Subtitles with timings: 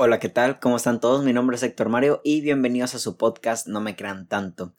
[0.00, 0.60] Hola, ¿qué tal?
[0.60, 1.24] ¿Cómo están todos?
[1.24, 4.72] Mi nombre es Héctor Mario y bienvenidos a su podcast No me crean tanto.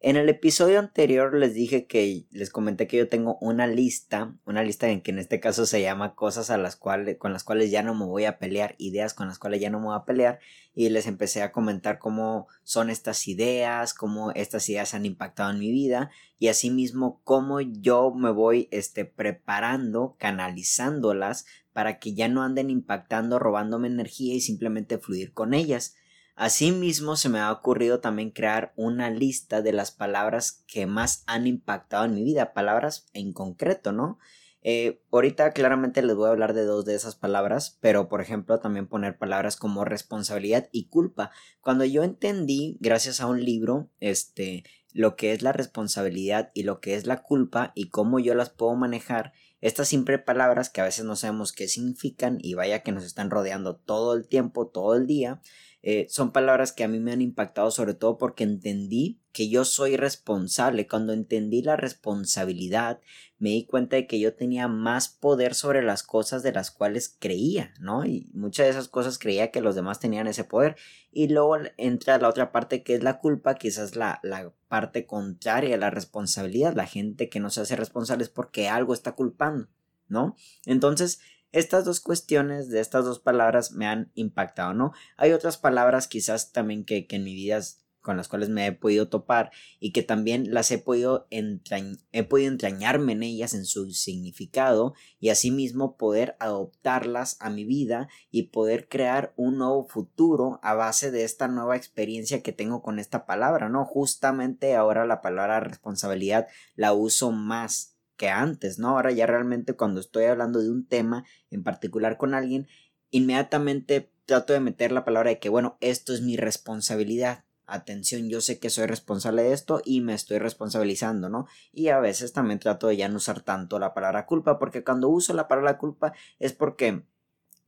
[0.00, 4.62] En el episodio anterior les dije que les comenté que yo tengo una lista, una
[4.62, 7.70] lista en que en este caso se llama cosas a las cuales con las cuales
[7.70, 10.04] ya no me voy a pelear, ideas con las cuales ya no me voy a
[10.04, 10.40] pelear
[10.74, 15.58] y les empecé a comentar cómo son estas ideas, cómo estas ideas han impactado en
[15.58, 22.42] mi vida y asimismo cómo yo me voy este preparando, canalizándolas para que ya no
[22.42, 25.94] anden impactando, robándome energía y simplemente fluir con ellas.
[26.34, 31.46] Asimismo, se me ha ocurrido también crear una lista de las palabras que más han
[31.46, 34.18] impactado en mi vida, palabras en concreto, ¿no?
[34.62, 38.58] Eh, ahorita claramente les voy a hablar de dos de esas palabras, pero por ejemplo
[38.58, 41.30] también poner palabras como responsabilidad y culpa.
[41.60, 44.64] Cuando yo entendí, gracias a un libro, este,
[44.94, 48.48] lo que es la responsabilidad y lo que es la culpa y cómo yo las
[48.48, 52.92] puedo manejar, estas siempre palabras que a veces no sabemos qué significan y vaya que
[52.92, 55.40] nos están rodeando todo el tiempo, todo el día,
[55.88, 59.64] eh, son palabras que a mí me han impactado sobre todo porque entendí que yo
[59.64, 60.88] soy responsable.
[60.88, 63.00] Cuando entendí la responsabilidad,
[63.38, 67.14] me di cuenta de que yo tenía más poder sobre las cosas de las cuales
[67.18, 68.04] creía, ¿no?
[68.06, 70.76] Y muchas de esas cosas creía que los demás tenían ese poder.
[71.12, 75.74] Y luego entra la otra parte que es la culpa, quizás la, la parte contraria
[75.74, 76.74] a la responsabilidad.
[76.74, 79.68] La gente que no se hace responsable es porque algo está culpando,
[80.08, 80.34] ¿no?
[80.64, 81.20] Entonces,
[81.52, 84.92] estas dos cuestiones de estas dos palabras me han impactado, ¿no?
[85.16, 87.60] Hay otras palabras quizás también que, en mi vida
[88.06, 92.48] con las cuales me he podido topar y que también las he podido, he podido
[92.52, 98.88] entrañarme en ellas en su significado y asimismo poder adoptarlas a mi vida y poder
[98.88, 103.68] crear un nuevo futuro a base de esta nueva experiencia que tengo con esta palabra,
[103.68, 103.84] ¿no?
[103.84, 108.90] Justamente ahora la palabra responsabilidad la uso más que antes, ¿no?
[108.90, 112.68] Ahora ya realmente cuando estoy hablando de un tema en particular con alguien,
[113.10, 117.45] inmediatamente trato de meter la palabra de que, bueno, esto es mi responsabilidad.
[117.66, 121.46] Atención, yo sé que soy responsable de esto y me estoy responsabilizando, ¿no?
[121.72, 125.08] Y a veces también trato de ya no usar tanto la palabra culpa, porque cuando
[125.08, 127.02] uso la palabra culpa es porque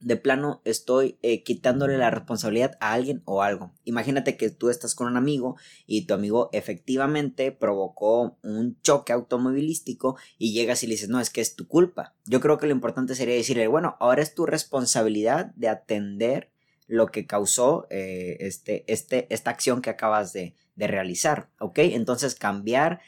[0.00, 3.72] de plano estoy eh, quitándole la responsabilidad a alguien o algo.
[3.84, 5.56] Imagínate que tú estás con un amigo
[5.86, 11.30] y tu amigo efectivamente provocó un choque automovilístico y llegas y le dices, no, es
[11.30, 12.14] que es tu culpa.
[12.26, 16.50] Yo creo que lo importante sería decirle, bueno, ahora es tu responsabilidad de atender
[16.88, 21.78] lo que causó eh, este, este, esta acción que acabas de, de realizar, ¿ok?
[21.78, 23.00] Entonces cambiar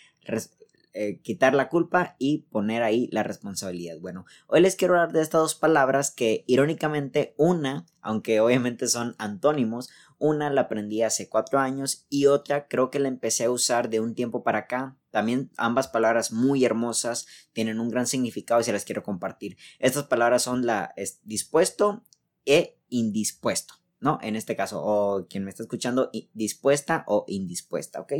[0.92, 4.00] eh, quitar la culpa y poner ahí la responsabilidad.
[4.00, 9.14] Bueno, hoy les quiero hablar de estas dos palabras que irónicamente una, aunque obviamente son
[9.18, 13.88] antónimos, una la aprendí hace cuatro años y otra creo que la empecé a usar
[13.88, 14.96] de un tiempo para acá.
[15.10, 19.56] También ambas palabras muy hermosas tienen un gran significado y se las quiero compartir.
[19.78, 20.92] Estas palabras son la
[21.22, 22.02] dispuesto
[22.44, 23.74] e indispuesto.
[24.00, 24.18] ¿no?
[24.22, 28.14] En este caso, o quien me está escuchando, dispuesta o indispuesta, ¿ok?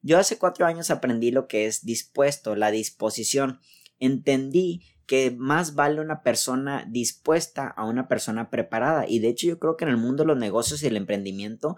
[0.00, 3.58] Yo hace cuatro años aprendí lo que es dispuesto, la disposición.
[3.98, 9.06] Entendí que más vale una persona dispuesta a una persona preparada.
[9.08, 11.76] Y de hecho yo creo que en el mundo de los negocios y el emprendimiento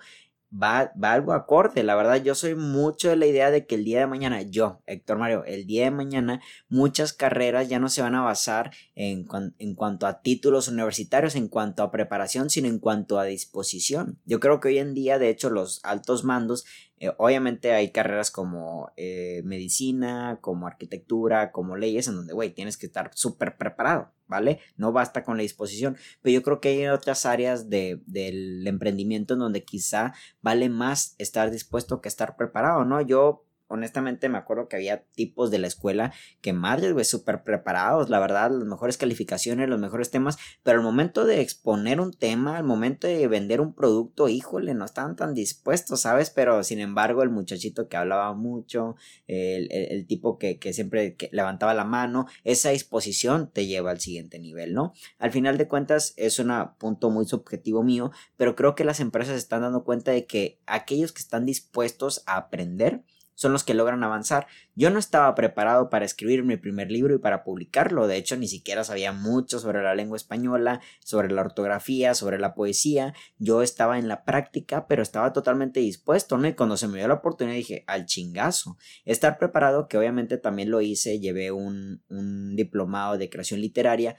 [0.52, 1.82] va, va algo acorde.
[1.82, 4.82] La verdad, yo soy mucho de la idea de que el día de mañana, yo,
[4.86, 9.26] Héctor Mario, el día de mañana, muchas carreras ya no se van a basar en,
[9.58, 14.18] en cuanto a títulos universitarios, en cuanto a preparación, sino en cuanto a disposición.
[14.24, 16.64] Yo creo que hoy en día, de hecho, los altos mandos
[17.00, 22.76] eh, obviamente hay carreras como eh, medicina, como arquitectura, como leyes, en donde, güey, tienes
[22.76, 24.60] que estar súper preparado, ¿vale?
[24.76, 25.96] No basta con la disposición.
[26.22, 31.14] Pero yo creo que hay otras áreas de, del emprendimiento en donde quizá vale más
[31.18, 33.00] estar dispuesto que estar preparado, ¿no?
[33.00, 38.10] Yo honestamente me acuerdo que había tipos de la escuela que madres, güey, súper preparados,
[38.10, 42.56] la verdad, las mejores calificaciones, los mejores temas, pero al momento de exponer un tema,
[42.56, 46.30] al momento de vender un producto, híjole, no estaban tan dispuestos, ¿sabes?
[46.30, 48.96] Pero sin embargo, el muchachito que hablaba mucho,
[49.26, 54.74] el, tipo que, que siempre levantaba la mano, esa disposición te lleva al siguiente nivel,
[54.74, 54.92] ¿no?
[55.18, 59.36] Al final de cuentas, es un punto muy subjetivo mío, pero creo que las empresas
[59.36, 63.02] están dando cuenta de que aquellos que están dispuestos a aprender,
[63.38, 64.48] son los que logran avanzar.
[64.74, 68.48] Yo no estaba preparado para escribir mi primer libro y para publicarlo, de hecho ni
[68.48, 73.96] siquiera sabía mucho sobre la lengua española, sobre la ortografía, sobre la poesía, yo estaba
[74.00, 76.48] en la práctica, pero estaba totalmente dispuesto, ¿no?
[76.48, 80.72] Y cuando se me dio la oportunidad dije, al chingazo, estar preparado, que obviamente también
[80.72, 84.16] lo hice, llevé un, un diplomado de creación literaria,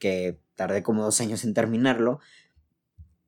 [0.00, 2.18] que tardé como dos años en terminarlo,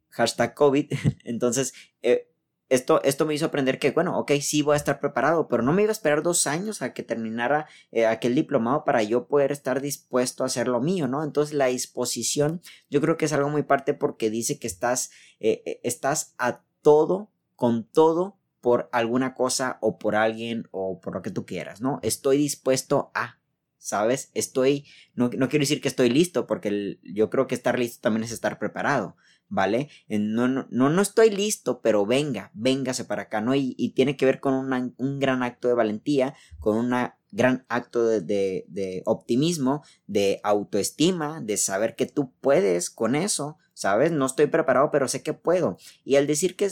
[0.08, 0.91] hashtag COVID,
[1.23, 1.75] entonces...
[2.02, 2.29] Eh,
[2.69, 5.73] esto, esto me hizo aprender que, bueno, ok, sí voy a estar preparado, pero no
[5.73, 9.53] me iba a esperar dos años a que terminara eh, aquel diplomado para yo poder
[9.53, 11.25] estar dispuesto a hacer lo mío, ¿no?
[11.25, 12.61] Entonces la disposición
[12.91, 15.11] yo creo que es algo muy parte porque dice que estás,
[15.41, 21.15] eh, eh, estás a todo, con todo, por alguna cosa o por alguien o por
[21.15, 22.00] lo que tú quieras, ¿no?
[22.03, 23.38] Estoy dispuesto a,
[23.79, 24.31] ¿sabes?
[24.35, 24.85] Estoy,
[25.15, 28.32] no, no quiero decir que estoy listo, porque yo creo que estar listo también es
[28.32, 29.17] estar preparado
[29.48, 29.88] ¿vale?
[30.08, 33.54] No, no, no, estoy listo, pero venga, véngase para acá, ¿no?
[33.54, 36.94] Y, tiene que ver con un gran acto de valentía, con un
[37.30, 44.12] gran acto de, de, optimismo, de autoestima, de saber que tú puedes con eso, ¿sabes?
[44.12, 45.78] No estoy preparado, pero sé que puedo.
[46.04, 46.70] Y al decir que,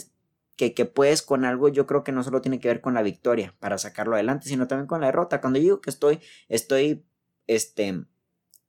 [0.55, 3.55] que, puedes con algo, yo creo que no solo tiene que ver con la victoria
[3.59, 5.41] para sacarlo adelante, sino también con la derrota.
[5.41, 7.05] Cuando digo que estoy, estoy,
[7.47, 8.03] este,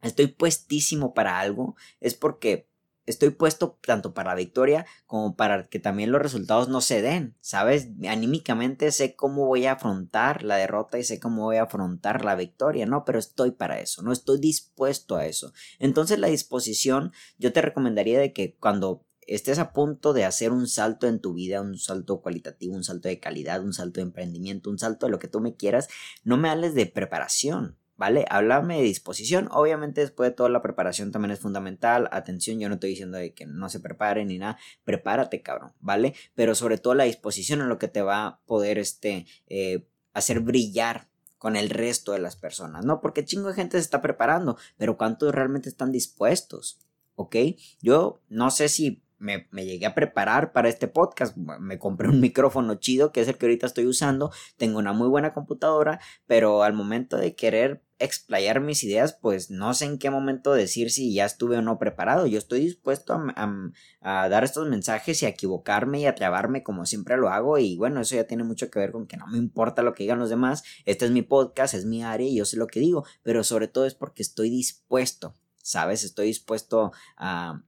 [0.03, 2.69] estoy puestísimo para algo, es porque
[3.11, 7.37] estoy puesto tanto para la victoria como para que también los resultados no se den,
[7.41, 7.89] ¿sabes?
[8.07, 12.35] Anímicamente sé cómo voy a afrontar la derrota y sé cómo voy a afrontar la
[12.35, 13.05] victoria, ¿no?
[13.05, 15.53] Pero estoy para eso, no estoy dispuesto a eso.
[15.79, 20.67] Entonces la disposición, yo te recomendaría de que cuando estés a punto de hacer un
[20.67, 24.71] salto en tu vida, un salto cualitativo, un salto de calidad, un salto de emprendimiento,
[24.71, 25.89] un salto de lo que tú me quieras,
[26.25, 28.25] no me hables de preparación, ¿vale?
[28.31, 29.49] Háblame de disposición.
[29.51, 32.09] Obviamente después de toda la preparación también es fundamental.
[32.13, 34.57] Atención, yo no estoy diciendo de que no se prepare ni nada.
[34.85, 36.15] Prepárate, cabrón, ¿vale?
[36.35, 40.41] Pero sobre todo la disposición en lo que te va a poder este, eh, hacer
[40.41, 43.01] brillar con el resto de las personas, ¿no?
[43.01, 46.79] Porque chingo de gente se está preparando, pero ¿cuántos realmente están dispuestos?
[47.17, 47.37] ¿Ok?
[47.81, 51.37] Yo no sé si me, me, llegué a preparar para este podcast.
[51.37, 54.31] Me compré un micrófono chido, que es el que ahorita estoy usando.
[54.57, 59.75] Tengo una muy buena computadora, pero al momento de querer explayar mis ideas, pues no
[59.75, 62.27] sé en qué momento decir si ya estuve o no preparado.
[62.27, 67.17] Yo estoy dispuesto a, dar estos mensajes y a equivocarme y a trabarme como siempre
[67.17, 67.59] lo hago.
[67.59, 70.05] Y bueno, eso ya tiene mucho que ver con que no me importa lo que
[70.05, 70.65] digan los demás.
[70.85, 73.05] Este es mi podcast, es mi área y yo sé lo que digo.
[73.23, 76.05] Pero sobre todo es porque estoy dispuesto, ¿sabes?
[76.05, 77.63] Estoy dispuesto a,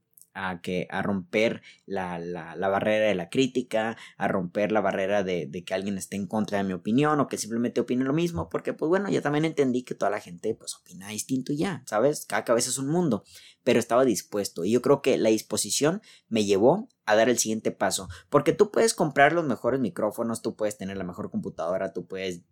[0.48, 5.22] a, que, a romper la, la, la, barrera de la crítica, a romper la barrera
[5.22, 8.12] de, de, que alguien esté en contra de mi opinión o que simplemente opine lo
[8.12, 11.58] mismo, porque pues bueno, ya también entendí que toda la gente pues opina distinto y
[11.58, 12.24] ya, ¿sabes?
[12.26, 13.24] Cada cabeza es un mundo,
[13.64, 17.70] pero estaba dispuesto y yo creo que la disposición me llevó a dar el siguiente
[17.70, 22.06] paso, porque tú puedes comprar los mejores micrófonos, tú puedes tener la mejor computadora, tú
[22.06, 22.42] puedes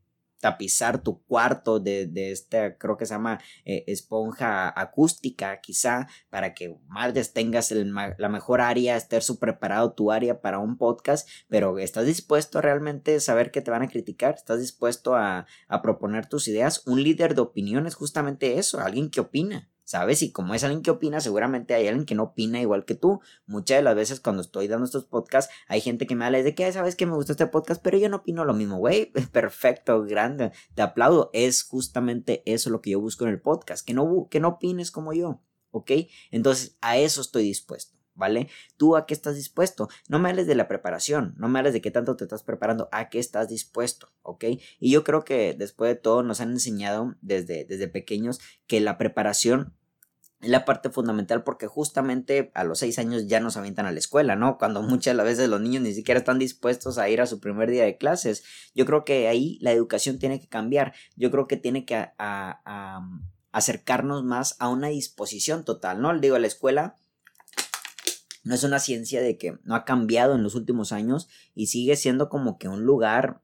[0.41, 6.55] tapizar tu cuarto de, de esta, creo que se llama eh, esponja acústica, quizá, para
[6.55, 11.79] que más tengas la mejor área, estar súper preparado tu área para un podcast, pero
[11.79, 16.27] estás dispuesto a realmente saber que te van a criticar, estás dispuesto a, a proponer
[16.27, 16.87] tus ideas.
[16.87, 19.69] Un líder de opinión es justamente eso, alguien que opina.
[19.89, 20.21] ¿Sabes?
[20.21, 23.23] Y como es alguien que opina, seguramente hay alguien que no opina igual que tú.
[23.47, 26.55] Muchas de las veces cuando estoy dando estos podcasts, hay gente que me habla de
[26.55, 27.83] que, ¿sabes que me gusta este podcast?
[27.83, 29.13] Pero yo no opino lo mismo, güey.
[29.33, 30.53] Perfecto, grande.
[30.75, 31.31] Te aplaudo.
[31.33, 34.91] Es justamente eso lo que yo busco en el podcast, que no, que no opines
[34.91, 35.41] como yo,
[35.71, 35.91] ¿ok?
[36.31, 37.97] Entonces, a eso estoy dispuesto.
[38.15, 38.49] ¿Vale?
[38.77, 39.89] ¿Tú a qué estás dispuesto?
[40.09, 42.89] No me hables de la preparación, no me hables de qué tanto te estás preparando,
[42.91, 44.45] a qué estás dispuesto, ¿ok?
[44.81, 48.99] Y yo creo que después de todo nos han enseñado desde, desde pequeños que la
[48.99, 49.78] preparación
[50.41, 54.37] la parte fundamental porque justamente a los seis años ya nos avientan a la escuela,
[54.37, 54.57] ¿no?
[54.57, 57.85] Cuando muchas veces los niños ni siquiera están dispuestos a ir a su primer día
[57.85, 58.45] de clases.
[58.75, 60.95] Yo creo que ahí la educación tiene que cambiar.
[61.17, 62.11] Yo creo que tiene que
[63.51, 66.17] acercarnos más a una disposición total, ¿no?
[66.19, 66.99] Digo, la escuela
[68.45, 71.97] no es una ciencia de que no ha cambiado en los últimos años y sigue
[71.97, 73.43] siendo como que un lugar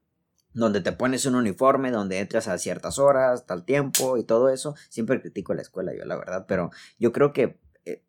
[0.54, 4.74] donde te pones un uniforme, donde entras a ciertas horas, tal tiempo y todo eso.
[4.88, 8.02] Siempre critico la escuela, yo la verdad, pero yo creo que eh,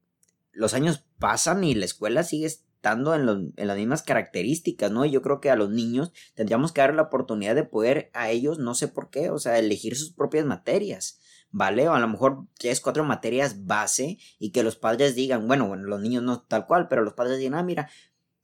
[0.52, 5.06] los años pasan y la escuela sigue estando en, las mismas características, ¿no?
[5.06, 8.60] Yo creo que a los niños tendríamos que dar la oportunidad de poder a ellos,
[8.60, 11.20] no sé por qué, o sea, elegir sus propias materias.
[11.52, 11.88] ¿Vale?
[11.88, 15.86] O a lo mejor tres, cuatro materias base y que los padres digan, bueno, bueno,
[15.86, 17.90] los niños no tal cual, pero los padres digan, ah, mira,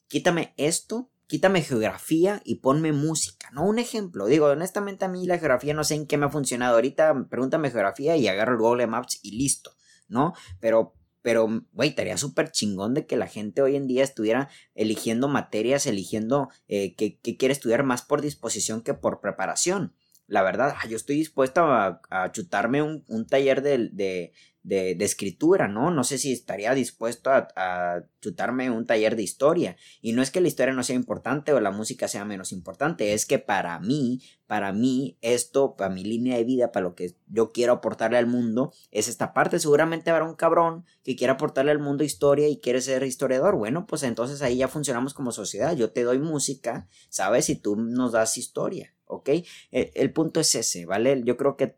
[0.08, 3.66] quítame esto quítame geografía y ponme música, ¿no?
[3.66, 6.76] Un ejemplo, digo, honestamente a mí la geografía no sé en qué me ha funcionado
[6.76, 9.78] ahorita, pregúntame geografía y agarro el Google Maps y listo,
[10.10, 10.34] ¿no?
[10.60, 15.30] Pero, pero, güey, estaría súper chingón de que la gente hoy en día estuviera eligiendo
[15.30, 19.96] materias, eligiendo eh, que, quiere estudiar más por disposición que por preparación
[20.28, 24.32] la verdad, ah, yo estoy dispuesto a, chutarme un, taller de, de,
[24.64, 25.92] escritura, ¿no?
[25.92, 29.76] No sé si estaría dispuesto a, a, chutarme un taller de historia.
[30.02, 33.14] Y no es que la historia no sea importante o la música sea menos importante,
[33.14, 37.16] es que para mí, para mí, esto, para mi línea de vida, para lo que
[37.28, 39.60] yo quiero aportarle al mundo, es esta parte.
[39.60, 43.56] Seguramente habrá un cabrón que quiera aportarle al mundo historia y quiere ser historiador.
[43.56, 45.76] Bueno, pues entonces ahí ya funcionamos como sociedad.
[45.76, 47.50] Yo te doy música, ¿sabes?
[47.50, 48.94] Y tú nos das historia.
[49.06, 49.30] ¿ok?
[49.72, 51.22] El, el, punto es ese, ¿vale?
[51.26, 51.76] Yo creo que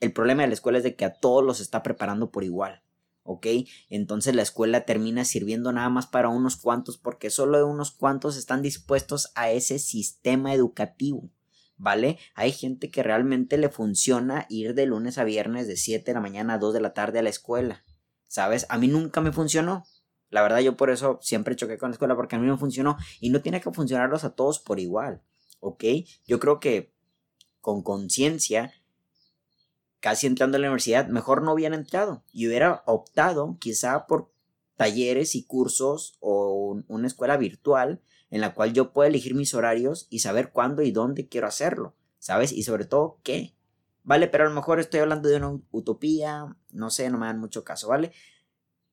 [0.00, 2.82] el problema de la escuela es de que a todos los está preparando por igual.
[3.22, 3.46] ¿ok?
[3.88, 8.62] Entonces la escuela termina sirviendo nada más para unos cuantos porque solo unos cuantos están
[8.62, 11.30] dispuestos a ese sistema educativo,
[11.76, 12.18] ¿vale?
[12.34, 16.20] Hay gente que realmente le funciona ir de lunes a viernes de 7 de la
[16.20, 17.84] mañana a 2 de la tarde a la escuela,
[18.26, 18.66] ¿sabes?
[18.68, 19.84] A mí nunca me funcionó.
[20.30, 22.96] La verdad yo por eso siempre choqué con la escuela porque a mí no funcionó
[23.20, 25.22] y no tiene que funcionarlos a todos por igual,
[25.60, 25.84] ¿ok?
[26.26, 26.92] Yo creo que
[27.60, 28.72] con conciencia
[30.00, 34.32] casi entrando a la universidad, mejor no hubieran entrado y hubiera optado quizá por
[34.76, 40.06] talleres y cursos o una escuela virtual en la cual yo pueda elegir mis horarios
[40.08, 42.52] y saber cuándo y dónde quiero hacerlo, ¿sabes?
[42.52, 43.54] Y sobre todo qué.
[44.04, 47.38] Vale, pero a lo mejor estoy hablando de una utopía, no sé, no me dan
[47.38, 48.12] mucho caso, ¿vale?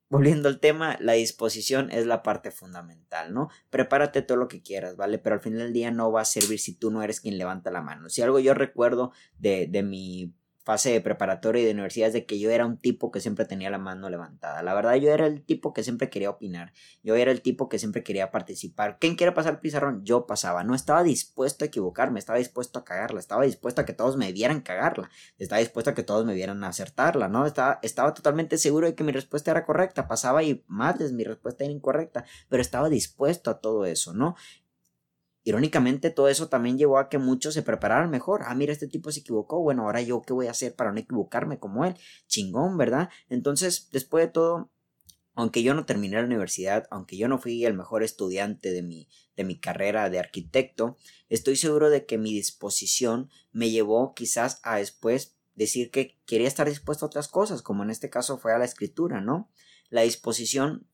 [0.10, 3.50] Volviendo al tema, la disposición es la parte fundamental, ¿no?
[3.70, 5.20] Prepárate todo lo que quieras, ¿vale?
[5.20, 7.72] Pero al final del día no va a servir si tú no eres quien levanta
[7.72, 8.10] la mano.
[8.10, 10.34] Si algo yo recuerdo de, de mi
[10.68, 13.46] fase de preparatoria y de universidad es de que yo era un tipo que siempre
[13.46, 14.62] tenía la mano levantada.
[14.64, 16.74] La verdad, yo era el tipo que siempre quería opinar.
[17.04, 18.98] Yo era el tipo que siempre quería participar.
[19.00, 20.04] ¿Quién quiere pasar el pizarrón?
[20.04, 20.66] Yo pasaba.
[20.66, 24.34] No estaba dispuesto a equivocarme, estaba dispuesto a cagarla, estaba dispuesto a que todos me
[24.34, 27.46] vieran cagarla, estaba dispuesto a que todos me vieran acertarla, ¿no?
[27.46, 30.10] Estaba, estaba totalmente seguro de que mi respuesta era correcta.
[30.10, 34.36] Pasaba y madres, mi respuesta era incorrecta, pero estaba dispuesto a todo eso, ¿no?
[35.48, 38.42] Irónicamente, todo eso también llevó a que muchos se prepararan mejor.
[38.46, 39.62] Ah, mira, este tipo se equivocó.
[39.62, 41.96] Bueno, ahora yo qué voy a hacer para no equivocarme como él.
[42.28, 43.08] Chingón, ¿verdad?
[43.30, 44.70] Entonces, después de todo,
[45.36, 49.08] aunque yo no terminé la universidad, aunque yo no fui el mejor estudiante de mi,
[49.38, 50.98] de mi carrera de arquitecto,
[51.30, 56.68] estoy seguro de que mi disposición me llevó quizás a después decir que quería estar
[56.68, 59.50] dispuesto a otras cosas, como en este caso fue a la escritura, ¿no?
[59.90, 60.86] La disposición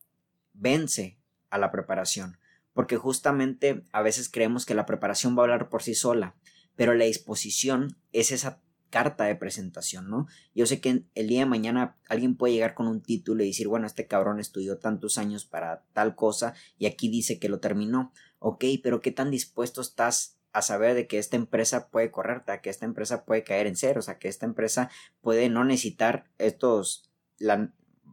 [0.52, 1.18] vence
[1.50, 2.38] a la preparación
[2.74, 6.34] porque justamente a veces creemos que la preparación va a hablar por sí sola,
[6.76, 10.28] pero la disposición es esa carta de presentación, ¿no?
[10.54, 13.66] Yo sé que el día de mañana alguien puede llegar con un título y decir,
[13.66, 18.12] bueno, este cabrón estudió tantos años para tal cosa y aquí dice que lo terminó.
[18.38, 22.70] Ok, pero ¿qué tan dispuesto estás a saber de que esta empresa puede correrte, que
[22.70, 24.88] esta empresa puede caer en cero, o sea, que esta empresa
[25.20, 27.72] puede no necesitar estos, la,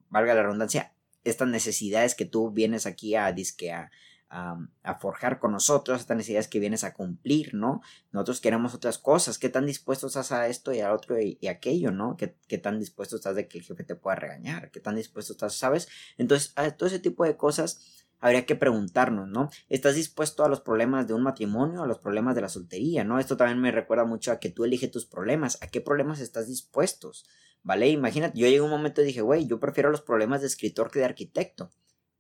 [0.10, 3.92] valga la redundancia, estas necesidades que tú vienes aquí a disque a,
[4.32, 7.82] a, forjar con nosotros, estas necesidades que vienes a cumplir, ¿no?
[8.12, 11.92] Nosotros queremos otras cosas, ¿qué tan dispuesto estás a esto y a otro y, aquello,
[11.92, 12.16] ¿no?
[12.18, 14.72] ¿Qué, ¿Qué, tan dispuesto estás de que el jefe te pueda regañar?
[14.72, 15.90] ¿Qué tan dispuesto estás, sabes?
[16.18, 19.50] Entonces, a todo ese tipo de cosas habría que preguntarnos, ¿no?
[19.68, 23.20] ¿Estás dispuesto a los problemas de un matrimonio, a los problemas de la soltería, ¿no?
[23.20, 26.48] Esto también me recuerda mucho a que tú eliges tus problemas, ¿a qué problemas estás
[26.48, 27.26] dispuestos?
[27.64, 27.90] ¿Vale?
[27.90, 30.90] Imagínate, yo llegué a un momento y dije, güey, yo prefiero los problemas de escritor
[30.90, 31.72] que de arquitecto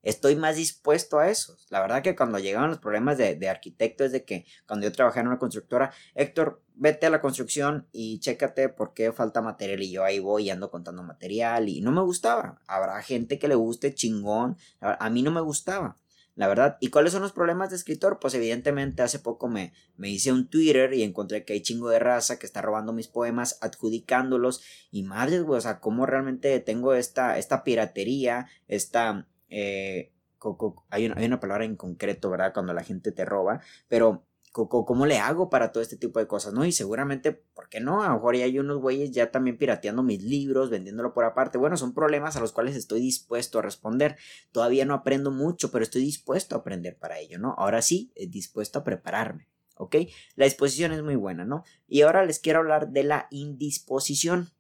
[0.03, 1.55] estoy más dispuesto a eso.
[1.70, 5.20] La verdad que cuando llegaban los problemas de, arquitecto es de que cuando yo trabajé
[5.20, 9.91] en una constructora, Héctor, vete a la construcción y chécate por qué falta material y
[9.91, 12.62] yo ahí voy y ando contando material y no me gustaba.
[12.67, 15.98] Habrá gente que le guste chingón, a mí no me gustaba.
[16.36, 18.17] La verdad, ¿y cuáles son los problemas de escritor?
[18.20, 22.00] Pues evidentemente hace poco me, me hice un Twitter y encontré que hay chingo de
[22.00, 26.93] raza que está robando mis poemas, adjudicándolos y madres, güey, o sea, cómo realmente tengo
[26.93, 30.12] esta, esta piratería, esta, eh,
[30.89, 32.53] hay, una, hay, una, palabra en concreto, ¿verdad?
[32.53, 36.53] Cuando la gente te roba, pero ¿cómo le hago para todo este tipo de cosas,
[36.53, 36.65] no?
[36.65, 38.03] Y seguramente, ¿por qué no?
[38.03, 41.58] A lo mejor hay unos güeyes ya también pirateando mis libros, vendiéndolo por aparte.
[41.58, 44.17] Bueno, son problemas a los cuales estoy dispuesto a responder.
[44.51, 47.55] Todavía no aprendo mucho, pero estoy dispuesto a aprender para ello, ¿no?
[47.58, 49.48] Ahora sí, eh, dispuesto a prepararme.
[49.81, 49.96] ¿ok?
[50.36, 51.63] La disposición es muy buena, ¿no?
[51.88, 54.51] Y ahora les quiero hablar de la indisposición.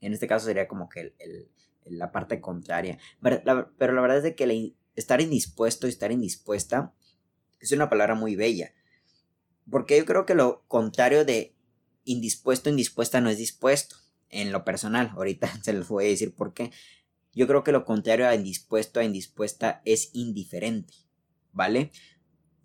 [0.00, 1.48] En este caso sería como que el,
[1.86, 2.98] la parte contraria.
[3.20, 6.94] Pero la, verdad es de que estar indispuesto y estar indispuesta
[7.60, 8.72] es una palabra muy bella.
[9.70, 11.54] Porque yo creo que lo contrario de
[12.04, 13.96] indispuesto, indispuesta no es dispuesto.
[14.28, 16.70] En lo personal, ahorita se les voy a decir por qué.
[17.34, 20.94] Yo creo que lo contrario a indispuesto, a indispuesta es indiferente.
[21.52, 21.92] ¿Vale?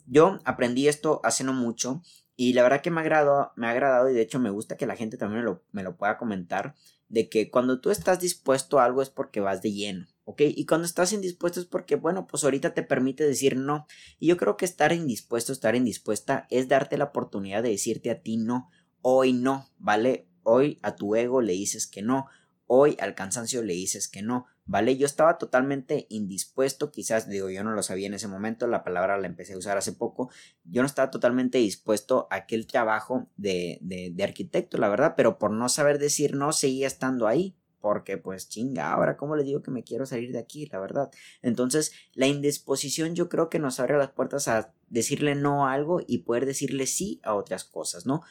[0.06, 2.02] Yo aprendí esto hace no mucho
[2.38, 4.78] y la verdad que me ha agradado, me ha agradado y de hecho me gusta
[4.78, 6.76] que la gente también lo, me lo pueda comentar
[7.10, 10.42] de que cuando tú estás dispuesto a algo es porque vas de lleno, ¿ok?
[10.48, 13.88] Y cuando estás indispuesto es porque, bueno, pues ahorita te permite decir no.
[14.20, 18.22] Y yo creo que estar indispuesto, estar indispuesta es darte la oportunidad de decirte a
[18.22, 18.70] ti no,
[19.02, 20.28] hoy no, ¿vale?
[20.44, 22.28] Hoy a tu ego le dices que no.
[22.68, 24.98] Hoy al cansancio le dices que no, ¿vale?
[24.98, 29.18] Yo estaba totalmente indispuesto, quizás, digo, yo no lo sabía en ese momento, la palabra
[29.18, 30.30] la empecé a usar hace poco,
[30.66, 35.52] yo no estaba totalmente dispuesto a aquel trabajo de, de, arquitecto, la verdad, pero por
[35.52, 39.72] no saber decir no, seguía estando ahí, porque pues chinga, ahora cómo le digo que
[39.72, 41.10] me quiero salir de aquí, la verdad.
[41.42, 46.02] Entonces, la indisposición yo creo que nos abre las puertas a decirle no a algo
[46.06, 48.24] y poder decirle sí a otras cosas, ¿no?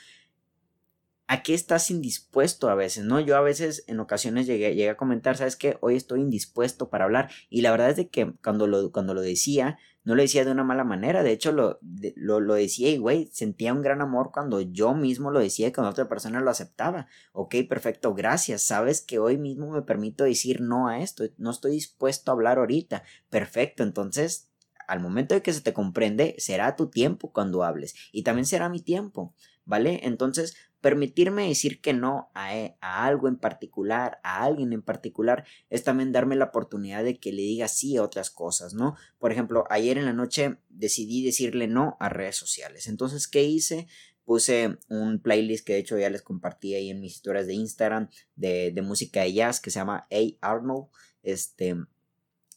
[1.29, 3.05] ¿A qué estás indispuesto a veces?
[3.05, 3.19] ¿No?
[3.19, 5.77] Yo a veces en ocasiones llegué, llegué a comentar, ¿sabes qué?
[5.81, 7.31] Hoy estoy indispuesto para hablar.
[7.51, 10.53] Y la verdad es de que cuando lo, cuando lo decía, no lo decía de
[10.53, 11.25] una mala manera.
[11.25, 11.81] De hecho, lo,
[12.15, 15.73] lo, lo decía y, güey, sentía un gran amor cuando yo mismo lo decía y
[15.73, 17.09] cuando otra persona lo aceptaba.
[17.33, 18.63] Ok, perfecto, gracias.
[18.63, 21.25] Sabes que hoy mismo me permito decir no a esto.
[21.39, 23.03] No estoy dispuesto a hablar ahorita.
[23.31, 24.53] Perfecto, entonces
[24.87, 28.69] al momento de que se te comprende, será tu tiempo cuando hables y también será
[28.69, 30.01] mi tiempo, ¿vale?
[30.05, 30.57] Entonces,
[30.87, 36.13] Permitirme decir que no e, a, algo en particular, a alguien en particular, es también
[36.13, 38.95] darme la oportunidad de que le diga sí a otras cosas, ¿no?
[39.19, 42.87] Por ejemplo, ayer en la noche decidí decirle no a redes sociales.
[42.87, 43.89] Entonces, ¿qué hice?
[44.25, 48.09] Puse un playlist que de hecho ya les compartí ahí en mis historias de Instagram
[48.37, 50.49] de, música de jazz que se llama A.
[50.49, 50.87] Arnold.
[51.25, 51.75] Este,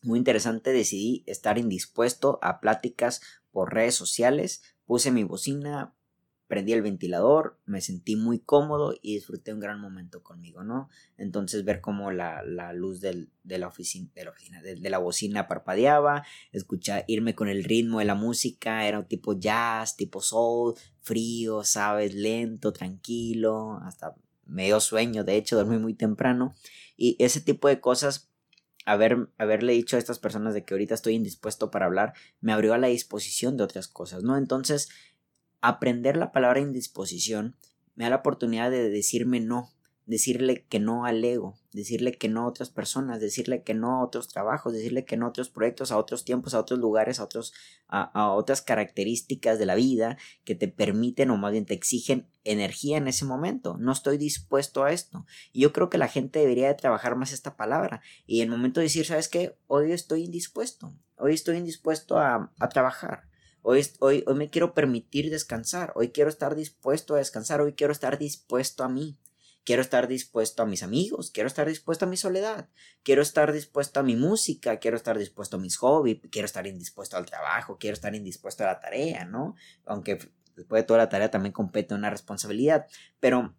[0.04, 4.62] muy interesante, decidí estar indispuesto a pláticas por redes sociales.
[4.86, 5.96] Puse mi bocina,
[6.50, 10.90] prendí el ventilador, me sentí muy cómodo y disfruté un gran momento conmigo, ¿no?
[11.16, 12.42] Entonces ver cómo la,
[12.74, 17.64] luz de, la oficina, de la, oficina de, la bocina parpadeaba, escuchar, irme con el
[17.64, 22.16] ritmo de la música, era un tipo jazz, tipo soul, frío, ¿sabes?
[22.16, 24.16] Lento, tranquilo, hasta
[24.48, 26.56] medio sueño, de hecho dormí muy temprano
[26.98, 28.26] y ese tipo de cosas
[28.86, 32.74] Haber, haberle dicho a estas personas de que ahorita estoy indispuesto para hablar, me abrió
[32.74, 34.36] a la disposición de otras cosas, ¿no?
[34.36, 34.90] Entonces,
[35.62, 37.56] aprender la palabra indisposición
[37.96, 39.70] me da la oportunidad de decirme no,
[40.10, 44.04] decirle que no al ego, decirle que no a otras personas, decirle que no a
[44.04, 47.26] otros trabajos, decirle que no a otros proyectos, a otros tiempos, a otros lugares, a,
[47.26, 47.54] otros,
[47.88, 52.98] a, otras características de la vida que te permiten o más bien te exigen energía
[52.98, 53.78] en ese momento.
[53.78, 55.28] No estoy dispuesto a esto.
[55.52, 58.02] Y yo creo que la gente debería de trabajar más esta palabra.
[58.26, 59.58] Y en el momento de decir, ¿sabes qué?
[59.68, 60.92] Hoy estoy indispuesto.
[61.18, 63.29] Hoy estoy indispuesto a, a trabajar.
[63.62, 67.92] Hoy, hoy, hoy me quiero permitir descansar, hoy quiero estar dispuesto a descansar, hoy quiero
[67.92, 69.18] estar dispuesto a mí,
[69.66, 72.70] quiero estar dispuesto a mis amigos, quiero estar dispuesto a mi soledad,
[73.04, 77.18] quiero estar dispuesto a mi música, quiero estar dispuesto a mis hobbies, quiero estar indispuesto
[77.18, 79.56] al trabajo, quiero estar indispuesto a la tarea, ¿no?
[79.86, 80.20] Aunque
[80.56, 82.88] después de toda la tarea también compete una responsabilidad,
[83.20, 83.56] pero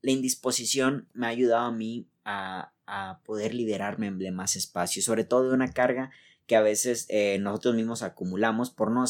[0.00, 5.24] la indisposición me ha ayudado a mí a, a poder liberarme de más espacio, sobre
[5.24, 6.10] todo de una carga
[6.52, 9.04] que a veces eh, nosotros mismos acumulamos por no,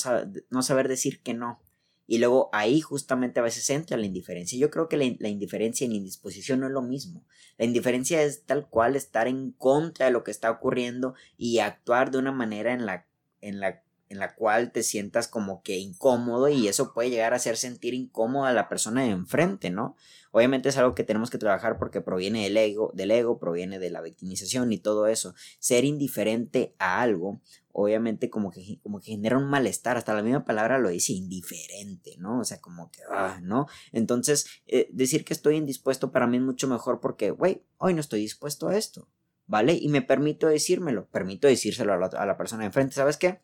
[0.50, 1.61] no, saber decir que no.
[2.07, 4.57] Y luego ahí justamente a veces entra la indiferencia.
[4.57, 7.24] Yo creo que la, indiferencia y la indisposición no es lo mismo.
[7.59, 12.12] La indiferencia es tal cual estar en contra de lo que está ocurriendo y actuar
[12.12, 13.09] de una manera en la,
[13.40, 17.37] en la en la cual te sientas como que incómodo y eso puede llegar a
[17.37, 19.96] hacer sentir incómoda a la persona de enfrente, ¿no?
[20.33, 23.88] Obviamente es algo que tenemos que trabajar porque proviene del ego, del ego, proviene de
[23.88, 25.35] la victimización y todo eso.
[25.59, 27.40] Ser indiferente a algo,
[27.72, 32.16] obviamente como que, como que genera un malestar, hasta la misma palabra lo dice, indiferente,
[32.18, 32.40] ¿no?
[32.40, 33.66] O sea, como que, ah, ¿no?
[33.92, 38.01] Entonces, eh, decir que estoy indispuesto para mí es mucho mejor porque, güey, hoy no
[38.01, 39.09] estoy dispuesto a esto,
[39.46, 39.72] ¿vale?
[39.75, 43.40] Y me permito decírmelo, permito decírselo a la, a la persona de enfrente, ¿sabes qué?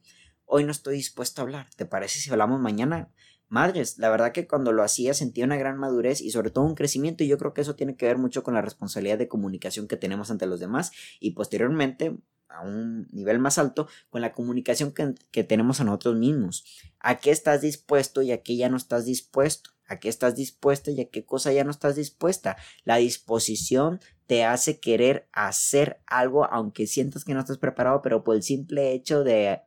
[0.49, 1.69] Hoy no estoy dispuesto a hablar.
[1.77, 3.13] ¿Te parece si hablamos mañana?
[3.49, 6.75] Madres, la verdad que cuando lo hacía sentía una gran madurez y sobre todo un
[6.75, 9.89] crecimiento y yo creo que eso tiene que ver mucho con la responsabilidad de comunicación
[9.89, 14.93] que tenemos ante los demás y posteriormente a un nivel más alto con la comunicación
[14.93, 16.65] que, que tenemos a nosotros mismos.
[16.99, 19.71] ¿A qué estás dispuesto y a qué ya no estás dispuesto?
[19.87, 22.57] ¿A qué estás dispuesta y a qué cosa ya no estás dispuesta?
[22.85, 28.37] La disposición te hace querer hacer algo aunque sientas que no estás preparado, pero por
[28.37, 29.63] el simple hecho de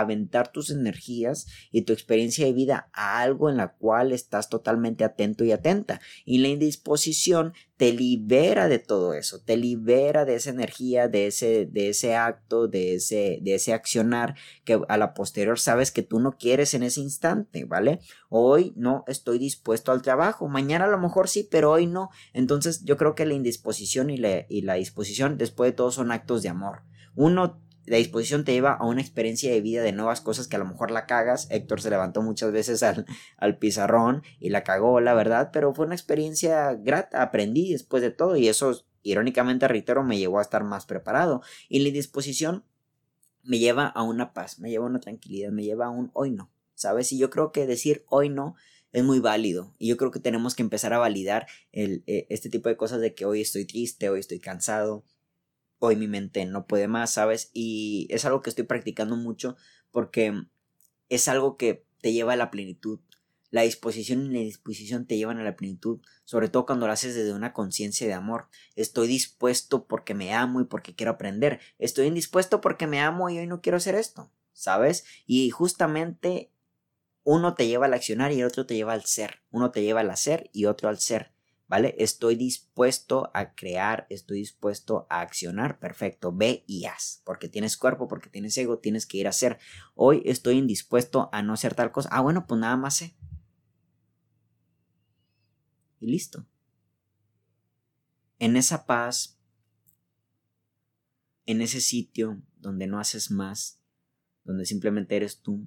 [0.00, 5.04] aventar tus energías y tu experiencia de vida a algo en la cual estás totalmente
[5.04, 6.00] atento y atenta.
[6.24, 11.66] Y la indisposición te libera de todo eso, te libera de esa energía, de ese,
[11.66, 16.20] de ese acto, de ese, de ese accionar que a la posterior sabes que tú
[16.20, 18.00] no quieres en ese instante, ¿vale?
[18.28, 22.10] Hoy no estoy dispuesto al trabajo, mañana a lo mejor sí, pero hoy no.
[22.32, 26.12] Entonces yo creo que la indisposición y la, y la disposición después de todo son
[26.12, 26.82] actos de amor.
[27.16, 30.58] Uno la disposición te lleva a una experiencia de vida de nuevas cosas que a
[30.58, 31.46] lo mejor la cagas.
[31.50, 35.86] Héctor se levantó muchas veces al, al pizarrón y la cagó, la verdad, pero fue
[35.86, 40.64] una experiencia grata, aprendí después de todo y eso, irónicamente, reitero, me llevó a estar
[40.64, 41.42] más preparado.
[41.68, 42.64] Y la disposición
[43.42, 46.30] me lleva a una paz, me lleva a una tranquilidad, me lleva a un hoy
[46.30, 47.12] no, ¿sabes?
[47.12, 48.56] Y yo creo que decir hoy no
[48.92, 49.74] es muy válido.
[49.78, 53.00] Y yo creo que tenemos que empezar a validar el, eh, este tipo de cosas
[53.00, 55.04] de que hoy estoy triste, hoy estoy cansado,
[55.84, 57.50] hoy mi mente no puede más, ¿sabes?
[57.52, 59.56] Y es algo que estoy practicando mucho
[59.90, 60.32] porque
[61.08, 63.00] es algo que te lleva a la plenitud.
[63.50, 67.14] La disposición y la disposición te llevan a la plenitud, sobre todo cuando lo haces
[67.14, 68.48] desde una conciencia de amor.
[68.74, 71.60] Estoy dispuesto porque me amo y porque quiero aprender.
[71.78, 75.04] Estoy indispuesto porque me amo y hoy no quiero hacer esto, ¿sabes?
[75.26, 76.50] Y justamente
[77.22, 79.42] uno te lleva al accionar y el otro te lleva al ser.
[79.50, 81.33] Uno te lleva al hacer y otro al ser.
[81.82, 85.78] Estoy dispuesto a crear, estoy dispuesto a accionar.
[85.78, 87.22] Perfecto, ve y haz.
[87.24, 89.58] Porque tienes cuerpo, porque tienes ego, tienes que ir a hacer.
[89.94, 92.08] Hoy estoy indispuesto a no hacer tal cosa.
[92.12, 93.16] Ah, bueno, pues nada más sé.
[96.00, 96.46] Y listo.
[98.38, 99.38] En esa paz,
[101.46, 103.80] en ese sitio donde no haces más,
[104.44, 105.66] donde simplemente eres tú,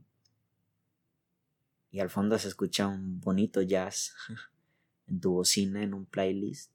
[1.89, 4.13] y al fondo se escucha un bonito jazz
[5.08, 6.72] en tu bocina, en un playlist,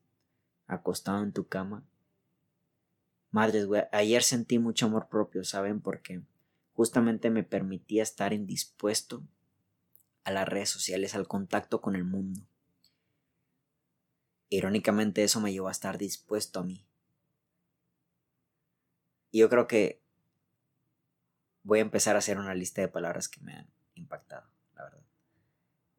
[0.66, 1.85] acostado en tu cama.
[3.31, 5.81] Madres, güey, ayer sentí mucho amor propio, ¿saben?
[5.81, 6.23] Porque
[6.75, 9.23] justamente me permitía estar indispuesto
[10.25, 12.40] a las redes sociales, al contacto con el mundo.
[14.49, 16.87] Irónicamente eso me llevó a estar dispuesto a mí.
[19.31, 20.03] Y yo creo que
[21.62, 25.03] voy a empezar a hacer una lista de palabras que me han impactado, la verdad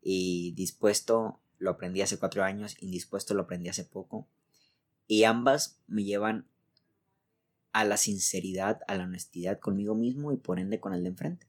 [0.03, 4.27] y dispuesto lo aprendí hace cuatro años, indispuesto lo aprendí hace poco.
[5.07, 6.45] Y ambas me llevan
[7.71, 11.47] a la sinceridad, a la honestidad conmigo mismo y por ende con el de enfrente.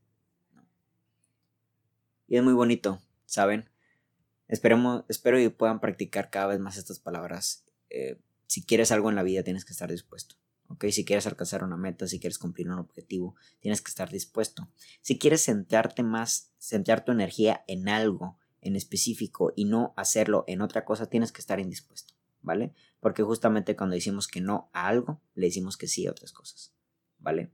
[2.29, 3.69] Y es muy bonito, ¿saben?
[4.47, 7.65] Esperemos, espero que puedan practicar cada vez más estas palabras.
[7.91, 10.37] Eh, si quieres algo en la vida, tienes que estar dispuesto.
[10.69, 10.87] ¿ok?
[10.91, 14.69] Si quieres alcanzar una meta, si quieres cumplir un objetivo, tienes que estar dispuesto.
[15.01, 20.61] Si quieres centrarte más, centrar tu energía en algo, en específico y no hacerlo en
[20.61, 22.75] otra cosa, tienes que estar indispuesto, ¿vale?
[23.01, 26.73] Porque justamente cuando decimos que no a algo, le decimos que sí a otras cosas,
[27.19, 27.51] ¿vale?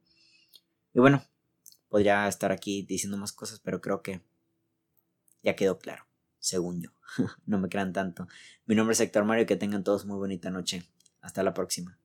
[0.95, 1.23] Y bueno,
[1.89, 4.23] podría estar aquí diciendo más cosas, pero creo que
[5.43, 6.07] ya quedó claro,
[6.39, 6.91] según yo.
[7.47, 8.29] no me crean tanto.
[8.67, 10.85] Mi nombre es Héctor Mario que tengan todos muy bonita noche.
[11.21, 12.00] Hasta la próxima.